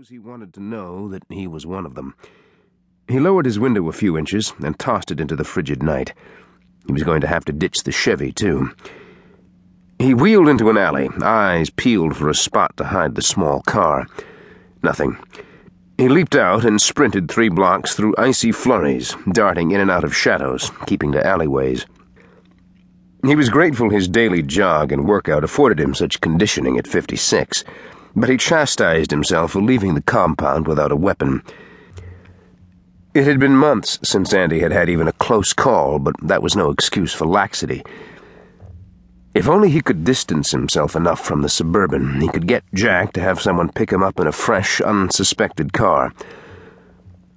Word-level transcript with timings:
suppose 0.00 0.08
he 0.08 0.18
wanted 0.18 0.54
to 0.54 0.62
know 0.62 1.08
that 1.08 1.22
he 1.28 1.46
was 1.46 1.66
one 1.66 1.84
of 1.84 1.94
them. 1.94 2.14
He 3.06 3.20
lowered 3.20 3.44
his 3.44 3.58
window 3.58 3.86
a 3.86 3.92
few 3.92 4.16
inches 4.16 4.54
and 4.64 4.78
tossed 4.78 5.10
it 5.10 5.20
into 5.20 5.36
the 5.36 5.44
frigid 5.44 5.82
night. 5.82 6.14
He 6.86 6.92
was 6.94 7.02
going 7.02 7.20
to 7.20 7.26
have 7.26 7.44
to 7.44 7.52
ditch 7.52 7.82
the 7.82 7.92
Chevy, 7.92 8.32
too. 8.32 8.70
He 9.98 10.14
wheeled 10.14 10.48
into 10.48 10.70
an 10.70 10.78
alley, 10.78 11.10
eyes 11.22 11.68
peeled 11.68 12.16
for 12.16 12.30
a 12.30 12.34
spot 12.34 12.78
to 12.78 12.84
hide 12.84 13.14
the 13.14 13.20
small 13.20 13.60
car. 13.66 14.06
Nothing. 14.82 15.18
He 15.98 16.08
leaped 16.08 16.34
out 16.34 16.64
and 16.64 16.80
sprinted 16.80 17.30
three 17.30 17.50
blocks 17.50 17.94
through 17.94 18.14
icy 18.16 18.52
flurries, 18.52 19.14
darting 19.32 19.72
in 19.72 19.82
and 19.82 19.90
out 19.90 20.04
of 20.04 20.16
shadows, 20.16 20.70
keeping 20.86 21.12
to 21.12 21.26
alleyways. 21.26 21.84
He 23.22 23.36
was 23.36 23.50
grateful 23.50 23.90
his 23.90 24.08
daily 24.08 24.42
jog 24.42 24.92
and 24.92 25.06
workout 25.06 25.44
afforded 25.44 25.78
him 25.78 25.94
such 25.94 26.22
conditioning 26.22 26.78
at 26.78 26.86
56, 26.86 27.64
but 28.14 28.28
he 28.28 28.36
chastised 28.36 29.10
himself 29.10 29.52
for 29.52 29.62
leaving 29.62 29.94
the 29.94 30.02
compound 30.02 30.66
without 30.66 30.92
a 30.92 30.96
weapon. 30.96 31.42
It 33.12 33.24
had 33.24 33.40
been 33.40 33.56
months 33.56 33.98
since 34.02 34.32
Andy 34.32 34.60
had 34.60 34.72
had 34.72 34.88
even 34.88 35.08
a 35.08 35.12
close 35.12 35.52
call, 35.52 35.98
but 35.98 36.14
that 36.22 36.42
was 36.42 36.54
no 36.54 36.70
excuse 36.70 37.12
for 37.12 37.26
laxity. 37.26 37.82
If 39.34 39.48
only 39.48 39.70
he 39.70 39.80
could 39.80 40.04
distance 40.04 40.50
himself 40.50 40.96
enough 40.96 41.20
from 41.20 41.42
the 41.42 41.48
suburban, 41.48 42.20
he 42.20 42.28
could 42.28 42.46
get 42.46 42.64
Jack 42.74 43.12
to 43.12 43.20
have 43.20 43.40
someone 43.40 43.70
pick 43.70 43.90
him 43.90 44.02
up 44.02 44.18
in 44.18 44.26
a 44.26 44.32
fresh, 44.32 44.80
unsuspected 44.80 45.72
car. 45.72 46.12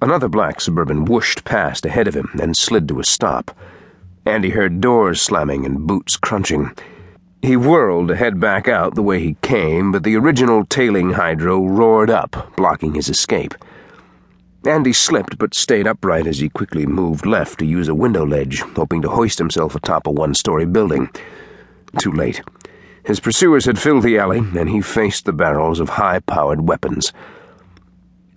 Another 0.00 0.28
black 0.28 0.60
suburban 0.60 1.06
whooshed 1.06 1.44
past 1.44 1.84
ahead 1.84 2.06
of 2.06 2.14
him 2.14 2.30
and 2.40 2.56
slid 2.56 2.88
to 2.88 3.00
a 3.00 3.04
stop. 3.04 3.56
Andy 4.24 4.50
heard 4.50 4.80
doors 4.80 5.20
slamming 5.20 5.64
and 5.64 5.86
boots 5.86 6.16
crunching. 6.16 6.72
He 7.40 7.56
whirled 7.56 8.08
to 8.08 8.16
head 8.16 8.40
back 8.40 8.66
out 8.66 8.94
the 8.94 9.02
way 9.02 9.20
he 9.20 9.36
came, 9.42 9.92
but 9.92 10.02
the 10.02 10.16
original 10.16 10.64
tailing 10.64 11.12
hydro 11.12 11.64
roared 11.64 12.10
up, 12.10 12.56
blocking 12.56 12.94
his 12.94 13.08
escape. 13.08 13.54
Andy 14.66 14.92
slipped 14.92 15.38
but 15.38 15.54
stayed 15.54 15.86
upright 15.86 16.26
as 16.26 16.40
he 16.40 16.48
quickly 16.48 16.84
moved 16.84 17.24
left 17.24 17.60
to 17.60 17.64
use 17.64 17.88
a 17.88 17.94
window 17.94 18.26
ledge, 18.26 18.60
hoping 18.60 19.00
to 19.02 19.08
hoist 19.08 19.38
himself 19.38 19.74
atop 19.76 20.06
a 20.06 20.10
one 20.10 20.34
story 20.34 20.66
building. 20.66 21.10
Too 22.00 22.12
late. 22.12 22.42
His 23.04 23.20
pursuers 23.20 23.64
had 23.64 23.78
filled 23.78 24.02
the 24.02 24.18
alley, 24.18 24.38
and 24.38 24.68
he 24.68 24.80
faced 24.80 25.24
the 25.24 25.32
barrels 25.32 25.80
of 25.80 25.90
high 25.90 26.18
powered 26.18 26.68
weapons. 26.68 27.12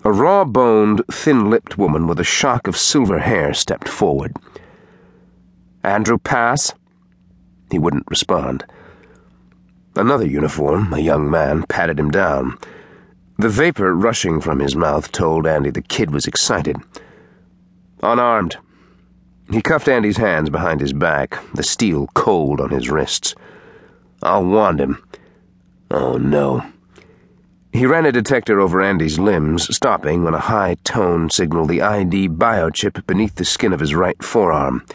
A 0.03 0.11
raw 0.11 0.45
boned, 0.45 1.01
thin 1.11 1.49
lipped 1.49 1.77
woman 1.77 2.07
with 2.07 2.19
a 2.19 2.23
shock 2.23 2.67
of 2.67 2.77
silver 2.77 3.19
hair 3.19 3.53
stepped 3.53 3.89
forward. 3.89 4.37
Andrew 5.83 6.19
Pass? 6.19 6.73
He 7.71 7.79
wouldn't 7.79 8.09
respond. 8.09 8.63
Another 9.95 10.25
uniform, 10.25 10.93
a 10.93 10.99
young 10.99 11.29
man, 11.29 11.63
patted 11.63 11.99
him 11.99 12.11
down. 12.11 12.57
The 13.37 13.49
vapor 13.49 13.93
rushing 13.93 14.39
from 14.39 14.59
his 14.59 14.75
mouth 14.75 15.11
told 15.11 15.45
Andy 15.45 15.69
the 15.69 15.81
kid 15.81 16.11
was 16.11 16.27
excited. 16.27 16.77
Unarmed. 18.01 18.57
He 19.51 19.61
cuffed 19.61 19.89
Andy's 19.89 20.17
hands 20.17 20.49
behind 20.49 20.79
his 20.79 20.93
back, 20.93 21.37
the 21.53 21.63
steel 21.63 22.07
cold 22.13 22.61
on 22.61 22.69
his 22.69 22.89
wrists. 22.89 23.35
I'll 24.23 24.45
wand 24.45 24.79
him. 24.79 25.03
Oh, 25.89 26.17
no. 26.17 26.63
He 27.73 27.85
ran 27.85 28.05
a 28.05 28.11
detector 28.11 28.59
over 28.59 28.81
Andy's 28.81 29.19
limbs, 29.19 29.73
stopping 29.75 30.23
when 30.23 30.33
a 30.33 30.39
high 30.39 30.75
tone 30.83 31.29
signaled 31.29 31.69
the 31.69 31.81
ID 31.81 32.29
biochip 32.29 33.05
beneath 33.07 33.35
the 33.35 33.45
skin 33.45 33.73
of 33.73 33.79
his 33.79 33.95
right 33.95 34.21
forearm. 34.23 34.85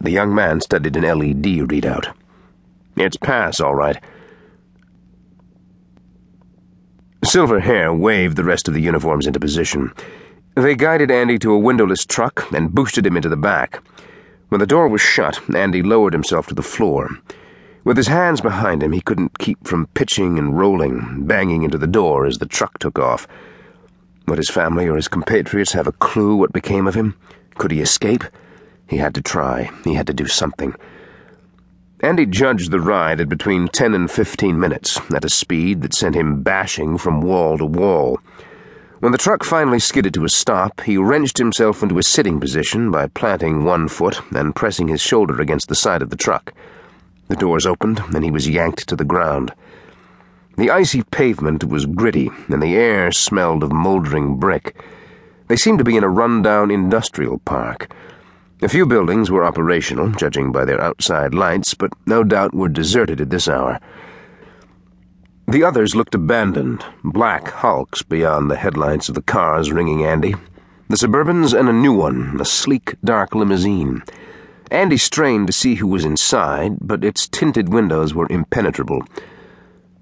The 0.00 0.10
young 0.10 0.34
man 0.34 0.60
studied 0.60 0.96
an 0.96 1.02
LED 1.02 1.44
readout. 1.68 2.12
It's 2.96 3.16
pass, 3.16 3.60
all 3.60 3.74
right. 3.74 4.02
Silver 7.26 7.58
Hair 7.58 7.92
waved 7.92 8.36
the 8.36 8.44
rest 8.44 8.68
of 8.68 8.74
the 8.74 8.80
uniforms 8.80 9.26
into 9.26 9.40
position. 9.40 9.92
They 10.54 10.76
guided 10.76 11.10
Andy 11.10 11.40
to 11.40 11.52
a 11.52 11.58
windowless 11.58 12.06
truck 12.06 12.46
and 12.52 12.72
boosted 12.72 13.04
him 13.04 13.16
into 13.16 13.28
the 13.28 13.36
back. 13.36 13.82
When 14.48 14.60
the 14.60 14.66
door 14.66 14.86
was 14.86 15.00
shut, 15.00 15.40
Andy 15.52 15.82
lowered 15.82 16.12
himself 16.12 16.46
to 16.46 16.54
the 16.54 16.62
floor. 16.62 17.10
With 17.82 17.96
his 17.96 18.06
hands 18.06 18.40
behind 18.40 18.80
him, 18.80 18.92
he 18.92 19.00
couldn't 19.00 19.40
keep 19.40 19.66
from 19.66 19.88
pitching 19.88 20.38
and 20.38 20.56
rolling, 20.56 21.26
banging 21.26 21.64
into 21.64 21.78
the 21.78 21.88
door 21.88 22.26
as 22.26 22.38
the 22.38 22.46
truck 22.46 22.78
took 22.78 22.96
off. 22.96 23.26
Would 24.28 24.38
his 24.38 24.48
family 24.48 24.86
or 24.86 24.94
his 24.94 25.08
compatriots 25.08 25.72
have 25.72 25.88
a 25.88 25.92
clue 25.92 26.36
what 26.36 26.52
became 26.52 26.86
of 26.86 26.94
him? 26.94 27.16
Could 27.56 27.72
he 27.72 27.80
escape? 27.80 28.22
He 28.86 28.98
had 28.98 29.14
to 29.16 29.20
try. 29.20 29.70
He 29.82 29.94
had 29.94 30.06
to 30.06 30.14
do 30.14 30.28
something. 30.28 30.76
Andy 32.06 32.24
judged 32.24 32.70
the 32.70 32.78
ride 32.78 33.20
at 33.20 33.28
between 33.28 33.66
10 33.66 33.92
and 33.92 34.08
15 34.08 34.60
minutes, 34.60 35.00
at 35.12 35.24
a 35.24 35.28
speed 35.28 35.82
that 35.82 35.92
sent 35.92 36.14
him 36.14 36.40
bashing 36.40 36.96
from 36.98 37.20
wall 37.20 37.58
to 37.58 37.66
wall. 37.66 38.20
When 39.00 39.10
the 39.10 39.18
truck 39.18 39.42
finally 39.42 39.80
skidded 39.80 40.14
to 40.14 40.24
a 40.24 40.28
stop, 40.28 40.82
he 40.82 40.96
wrenched 40.96 41.36
himself 41.36 41.82
into 41.82 41.98
a 41.98 42.04
sitting 42.04 42.38
position 42.38 42.92
by 42.92 43.08
planting 43.08 43.64
one 43.64 43.88
foot 43.88 44.20
and 44.30 44.54
pressing 44.54 44.86
his 44.86 45.00
shoulder 45.00 45.40
against 45.40 45.66
the 45.66 45.74
side 45.74 46.00
of 46.00 46.10
the 46.10 46.16
truck. 46.16 46.54
The 47.26 47.34
doors 47.34 47.66
opened, 47.66 48.00
and 48.14 48.22
he 48.22 48.30
was 48.30 48.48
yanked 48.48 48.86
to 48.86 48.94
the 48.94 49.04
ground. 49.04 49.52
The 50.56 50.70
icy 50.70 51.02
pavement 51.02 51.64
was 51.64 51.86
gritty, 51.86 52.30
and 52.48 52.62
the 52.62 52.76
air 52.76 53.10
smelled 53.10 53.64
of 53.64 53.72
moldering 53.72 54.36
brick. 54.36 54.80
They 55.48 55.56
seemed 55.56 55.78
to 55.78 55.84
be 55.84 55.96
in 55.96 56.04
a 56.04 56.08
run-down 56.08 56.70
industrial 56.70 57.38
park. 57.38 57.92
A 58.62 58.68
few 58.70 58.86
buildings 58.86 59.30
were 59.30 59.44
operational, 59.44 60.10
judging 60.12 60.50
by 60.50 60.64
their 60.64 60.80
outside 60.80 61.34
lights, 61.34 61.74
but 61.74 61.92
no 62.06 62.24
doubt 62.24 62.54
were 62.54 62.70
deserted 62.70 63.20
at 63.20 63.28
this 63.28 63.48
hour. 63.48 63.78
The 65.46 65.62
others 65.62 65.94
looked 65.94 66.14
abandoned, 66.14 66.82
black 67.04 67.48
hulks 67.48 68.02
beyond 68.02 68.50
the 68.50 68.56
headlights 68.56 69.10
of 69.10 69.14
the 69.14 69.20
cars 69.20 69.70
ringing 69.70 70.06
Andy. 70.06 70.34
The 70.88 70.96
Suburbans 70.96 71.52
and 71.52 71.68
a 71.68 71.72
new 71.72 71.92
one, 71.92 72.40
a 72.40 72.46
sleek, 72.46 72.94
dark 73.04 73.34
limousine. 73.34 74.02
Andy 74.70 74.96
strained 74.96 75.48
to 75.48 75.52
see 75.52 75.74
who 75.74 75.86
was 75.86 76.06
inside, 76.06 76.78
but 76.80 77.04
its 77.04 77.28
tinted 77.28 77.68
windows 77.68 78.14
were 78.14 78.26
impenetrable. 78.30 79.02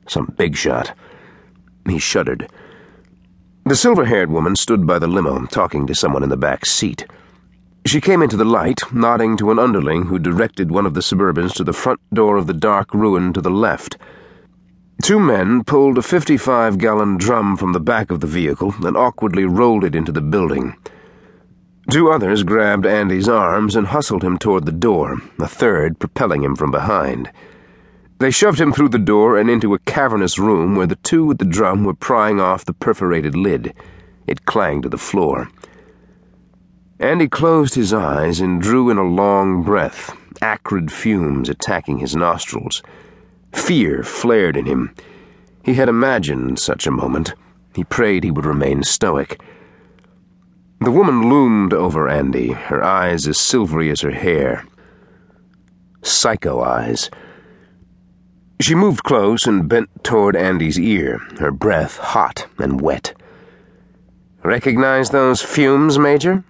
Some 0.06 0.32
big 0.36 0.54
shot. 0.54 0.96
He 1.88 1.98
shuddered. 1.98 2.48
The 3.66 3.74
silver 3.76 4.04
haired 4.04 4.30
woman 4.30 4.54
stood 4.54 4.86
by 4.86 5.00
the 5.00 5.08
limo, 5.08 5.44
talking 5.46 5.88
to 5.88 5.94
someone 5.94 6.22
in 6.22 6.28
the 6.28 6.36
back 6.36 6.64
seat. 6.66 7.04
She 7.86 8.00
came 8.00 8.22
into 8.22 8.38
the 8.38 8.46
light, 8.46 8.80
nodding 8.92 9.36
to 9.36 9.50
an 9.50 9.58
underling 9.58 10.06
who 10.06 10.18
directed 10.18 10.70
one 10.70 10.86
of 10.86 10.94
the 10.94 11.02
Suburbans 11.02 11.52
to 11.54 11.64
the 11.64 11.74
front 11.74 12.00
door 12.12 12.38
of 12.38 12.46
the 12.46 12.54
dark 12.54 12.94
ruin 12.94 13.32
to 13.34 13.42
the 13.42 13.50
left. 13.50 13.98
Two 15.02 15.20
men 15.20 15.64
pulled 15.64 15.98
a 15.98 16.02
55 16.02 16.78
gallon 16.78 17.18
drum 17.18 17.58
from 17.58 17.74
the 17.74 17.80
back 17.80 18.10
of 18.10 18.20
the 18.20 18.26
vehicle 18.26 18.74
and 18.82 18.96
awkwardly 18.96 19.44
rolled 19.44 19.84
it 19.84 19.94
into 19.94 20.12
the 20.12 20.22
building. 20.22 20.76
Two 21.90 22.10
others 22.10 22.42
grabbed 22.42 22.86
Andy's 22.86 23.28
arms 23.28 23.76
and 23.76 23.88
hustled 23.88 24.24
him 24.24 24.38
toward 24.38 24.64
the 24.64 24.72
door, 24.72 25.18
a 25.38 25.46
third 25.46 25.98
propelling 25.98 26.42
him 26.42 26.56
from 26.56 26.70
behind. 26.70 27.30
They 28.18 28.30
shoved 28.30 28.58
him 28.58 28.72
through 28.72 28.88
the 28.88 28.98
door 28.98 29.36
and 29.36 29.50
into 29.50 29.74
a 29.74 29.78
cavernous 29.80 30.38
room 30.38 30.74
where 30.74 30.86
the 30.86 30.96
two 30.96 31.26
with 31.26 31.36
the 31.36 31.44
drum 31.44 31.84
were 31.84 31.92
prying 31.92 32.40
off 32.40 32.64
the 32.64 32.72
perforated 32.72 33.36
lid. 33.36 33.74
It 34.26 34.46
clanged 34.46 34.84
to 34.84 34.88
the 34.88 34.96
floor. 34.96 35.50
Andy 37.00 37.28
closed 37.28 37.74
his 37.74 37.92
eyes 37.92 38.40
and 38.40 38.62
drew 38.62 38.88
in 38.88 38.98
a 38.98 39.02
long 39.02 39.62
breath, 39.62 40.16
acrid 40.40 40.92
fumes 40.92 41.48
attacking 41.48 41.98
his 41.98 42.14
nostrils. 42.14 42.82
Fear 43.52 44.04
flared 44.04 44.56
in 44.56 44.66
him. 44.66 44.94
He 45.64 45.74
had 45.74 45.88
imagined 45.88 46.58
such 46.58 46.86
a 46.86 46.92
moment. 46.92 47.34
He 47.74 47.82
prayed 47.82 48.22
he 48.22 48.30
would 48.30 48.46
remain 48.46 48.84
stoic. 48.84 49.42
The 50.80 50.90
woman 50.92 51.28
loomed 51.28 51.72
over 51.72 52.08
Andy, 52.08 52.52
her 52.52 52.82
eyes 52.84 53.26
as 53.26 53.40
silvery 53.40 53.90
as 53.90 54.02
her 54.02 54.12
hair. 54.12 54.64
Psycho 56.02 56.60
eyes. 56.60 57.10
She 58.60 58.74
moved 58.74 59.02
close 59.02 59.46
and 59.46 59.68
bent 59.68 59.88
toward 60.04 60.36
Andy's 60.36 60.78
ear, 60.78 61.18
her 61.40 61.50
breath 61.50 61.96
hot 61.96 62.46
and 62.58 62.80
wet. 62.80 63.14
Recognize 64.44 65.10
those 65.10 65.42
fumes, 65.42 65.98
Major? 65.98 66.44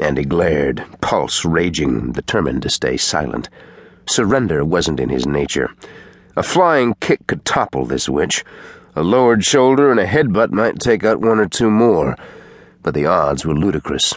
Andy 0.00 0.24
glared, 0.24 0.84
pulse 1.00 1.44
raging, 1.44 2.12
determined 2.12 2.62
to 2.62 2.70
stay 2.70 2.96
silent. 2.96 3.48
Surrender 4.08 4.64
wasn't 4.64 5.00
in 5.00 5.08
his 5.08 5.26
nature. 5.26 5.70
A 6.36 6.42
flying 6.42 6.94
kick 7.00 7.26
could 7.26 7.44
topple 7.44 7.84
this 7.84 8.08
witch. 8.08 8.44
A 8.96 9.02
lowered 9.02 9.44
shoulder 9.44 9.90
and 9.90 10.00
a 10.00 10.06
headbutt 10.06 10.50
might 10.50 10.80
take 10.80 11.04
out 11.04 11.20
one 11.20 11.38
or 11.38 11.46
two 11.46 11.70
more, 11.70 12.16
but 12.82 12.94
the 12.94 13.06
odds 13.06 13.44
were 13.44 13.54
ludicrous. 13.54 14.14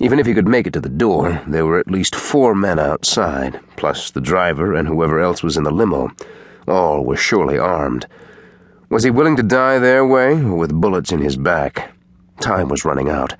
Even 0.00 0.18
if 0.18 0.26
he 0.26 0.34
could 0.34 0.48
make 0.48 0.66
it 0.66 0.72
to 0.72 0.80
the 0.80 0.88
door, 0.88 1.42
there 1.46 1.66
were 1.66 1.78
at 1.78 1.90
least 1.90 2.14
four 2.14 2.54
men 2.54 2.78
outside, 2.78 3.60
plus 3.76 4.10
the 4.10 4.20
driver 4.20 4.74
and 4.74 4.88
whoever 4.88 5.20
else 5.20 5.42
was 5.42 5.56
in 5.56 5.64
the 5.64 5.70
limo. 5.70 6.10
All 6.66 7.04
were 7.04 7.16
surely 7.16 7.58
armed. 7.58 8.06
Was 8.90 9.04
he 9.04 9.10
willing 9.10 9.36
to 9.36 9.42
die 9.42 9.78
their 9.78 10.06
way, 10.06 10.32
or 10.32 10.54
with 10.54 10.80
bullets 10.80 11.12
in 11.12 11.20
his 11.20 11.36
back? 11.36 11.92
Time 12.40 12.68
was 12.68 12.84
running 12.84 13.10
out. 13.10 13.34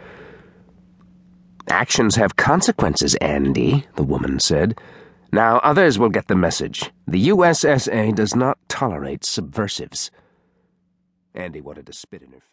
Actions 1.71 2.17
have 2.17 2.37
consequences, 2.37 3.15
Andy, 3.17 3.87
the 3.97 4.03
woman 4.03 4.41
said. 4.41 4.79
Now 5.33 5.59
others 5.59 5.99
will 5.99 6.09
get 6.09 6.27
the 6.27 6.35
message. 6.35 6.91
The 7.07 7.29
USSA 7.29 8.15
does 8.15 8.35
not 8.35 8.59
tolerate 8.69 9.25
subversives. 9.25 10.11
Andy 11.35 11.61
wanted 11.61 11.87
to 11.87 11.93
spit 11.93 12.23
in 12.23 12.33
her 12.33 12.41
face. 12.41 12.45